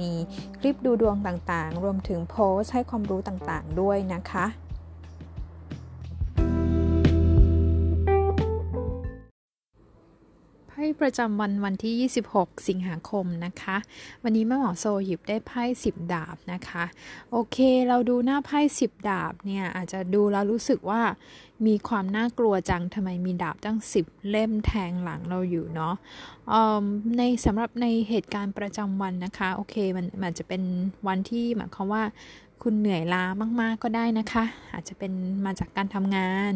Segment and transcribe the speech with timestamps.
[0.00, 0.12] มี
[0.58, 4.46] คลิปดูดวงต่างๆ รวมถึงโพสให้ความรู้ต่างๆ ด้วยนะคะ
[10.76, 13.76] พ่ประจำวันวันที่ 26 สิงหาคมนะคะ
[14.22, 16.84] วันนี้แม่หมอโซหยิบได้ไพ่ 10 ดาบนะคะ
[17.30, 17.58] โอเค
[17.88, 21.02] เราดูหน้าไพ่ 10 ดาบเนี่ย อาจจะดูแล้วรู้สึกว่า
[21.66, 25.94] มีความน่ากลัวจังทำไมมีดาบตั้ง 10 เล่มแทงหลังเราอยู่เนาะ
[27.18, 30.62] ในสำหรับในเหตุการณ์ประจำวันนะคะ โอเค มันมันจะเป็น
[31.06, 32.02] วันที่หมายความว่า
[32.62, 33.24] คุณเหนื่อยล้า
[33.60, 35.12] มาก ๆ ก็ได้นะคะ อาจจะเป็น
[35.44, 36.52] มาจากการทำงาน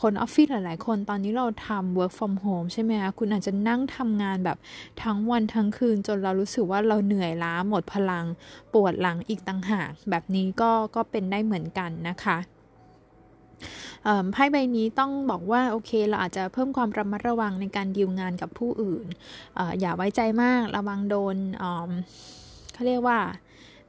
[0.00, 4.58] คนออฟฟิศหลาย ๆ คนตอนนี้เราทำ work from home ใช่ไหมคะ คุณอาจจะนั่งทำงานแบบ
[5.02, 8.24] ทั้งวันทั้งคืนจนเรารู้สึกว่าเราเหนื่อยล้าหมดพลัง
[8.72, 12.38] ปวดหลังอีกต่างหาก แบบนี้ก็ก็เป็นได้เหมือนกันนะคะ
[14.32, 19.06] ไพ่ใบนี้ต้องบอกว่าโอเคเราอาจจะเพิ่มความระมัดระวังในการดีลงานกับผู้อื่น
[19.58, 21.36] ออย่าไว้ใจมากระวังโดน
[22.72, 23.18] เขาเรียกว่า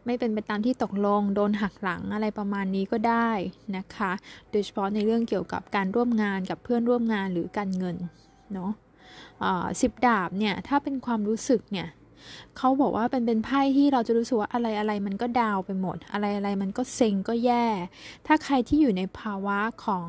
[0.05, 3.29] ไม่เป็นไปตามที่ตกลง โดนหักหลังอะไรประมาณนี้ก็ได้
[3.77, 4.11] นะคะ
[4.51, 7.95] โดยเฉพาะในเรื่องเกี่ยวกับการร่วมงานกับเพื่อนร่วมงานหรือการเงิน
[8.53, 8.71] เนาะ
[9.81, 11.87] สิบดาบเนี่ยถ้าเป็นความรู้สึกเนี่ย
[12.57, 17.65] เขาบอกว่าเป็นเป็นไพ่ที่เราจะรู้สึกว่าอะไรอะไรมันก็ดาวไปหมด อะไรอะไรมันก็เซ็งก็แย่
[18.27, 20.07] ถ้าใครที่อยู่ในภาวะของ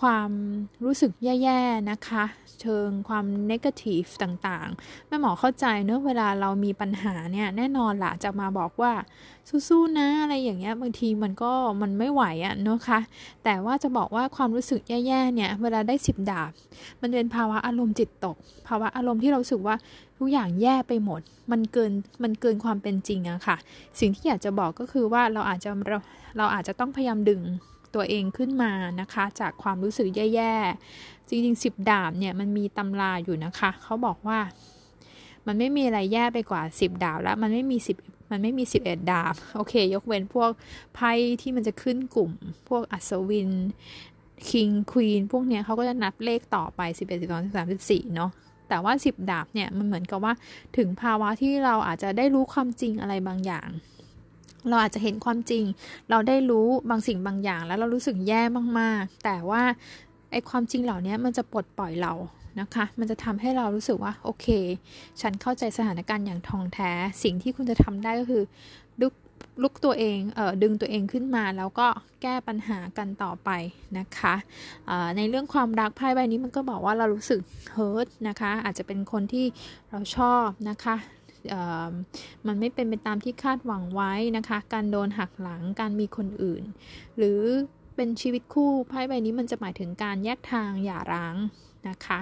[0.00, 0.30] ความ
[0.84, 2.24] รู้สึกแย่ๆนะคะ
[2.60, 8.92] เชิงความนกาทีฟต่างๆ แม่หมอเข้าใจเนอะเวลาเรามีปัญหาเนี่ย แน่นอนละจะมาบอกว่า
[9.68, 11.52] สู้ๆนะอะไรอย่างเงี้ยบางทีมันก็
[11.82, 13.00] มันไม่ไหวอะเนอะคะ
[13.44, 16.50] แต่ว่าจะบอกว่าความรู้สึกแย่ๆเนี่ยเวลาได้สิบดาบ
[17.00, 18.36] มันเป็นภาวะอารมณ์จิตตก
[18.68, 19.76] ภาวะอารมณ์ที่เราสึกว่า
[20.18, 23.56] ทุกอย่างแย่ไปหมด มันเกินมันเกินความเป็นจริงอะค่ะ
[24.00, 25.98] สิ่งที่อยากจะบอกก็คือว่าเราอาจจะเรา
[26.36, 27.42] เราอาจจะต้องพยายามดึง
[27.94, 34.38] ตัวเองขึ้นมานะคะ จากความรู้สึกแย่ๆ จริงๆสิบดาบเนี่ยมันมีตำราอยู่นะคะ เขาบอกว่า
[35.46, 37.96] มันไม่มีอะไรแย่ไปกว่าสิบดาบแล้ว มันไม่มีสิบ
[38.30, 40.50] มันไม่มีสิบเอ็ดดาบ โอเค ยกเว้นพวก
[40.94, 42.30] ไพ่ที่มันจะขึ้นกลุ่ม
[42.68, 43.50] พวกอัศวิน
[44.50, 48.30] คิงควีนพวกเนี้ยเขาก็จะนับเลขต่อไปสิบเอ็ดสิบสองสิบสามสิบสี่เนาะ
[48.68, 50.32] แต่ว่าสิบดาบเนี่ยมันเหมือนกับว่า
[50.76, 53.68] ถึงภาวะที่เราอาจจะได้รู้ความจริงอะไรบางอย่าง
[54.68, 55.64] เราอาจจะเห็นความจริง
[56.10, 58.42] เราได้รู้บางสิ่งบางอย่าง แล้วเรารู้สึกแย่
[58.78, 59.62] มากๆ แต่ว่า
[60.32, 62.12] ไอ้ความจริงเหล่านี้มันจะปลดปล่อยเรา
[62.60, 64.46] นะคะ มันจะทำให้เรารู้สึกว่าโอเค
[65.20, 66.90] ฉันเข้าใจสถานการณ์อย่างทองแท้
[67.22, 68.42] สิ่งที่คุณจะทำได้ก็คือ
[69.00, 69.14] ลุก
[69.62, 71.88] ลุกตัวเองเออดึงตัวเองขึ้นมา แล้วก็
[72.22, 73.50] แก้ปัญหากันต่อไป
[73.98, 74.34] นะคะ
[75.16, 77.40] ในเรื่องความรักไพ่ใบนี้มันก็บอกว่าเรารู้สึก
[77.72, 79.46] เฮิร์ตนะคะ อาจจะเป็นคนที่
[79.90, 80.94] เราชอบนะคะ
[82.46, 86.62] มันไม่เป็นไปตามที่คาดหวังไว้นะคะ การโดนหักหลังการมีคนอื่น
[87.16, 87.40] หรือ
[87.96, 91.36] เป็นชีวิตคู่ไพ่ใบนี้มันจะหมายถึงการแยกทางหย่าร้าง
[91.88, 92.20] นะคะ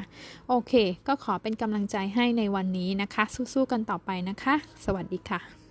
[0.49, 0.73] โอเค
[1.07, 5.68] ก็ขอเป็นกำลังใจให้ในวันนี้นะคะ สู้ๆกันต่อไปนะคะ สวัสดีค่ะ